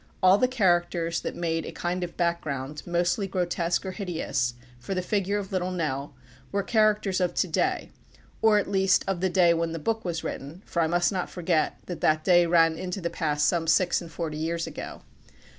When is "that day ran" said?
12.01-12.79